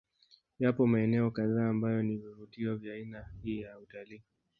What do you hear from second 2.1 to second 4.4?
vivutio vya aina hii ya Utalii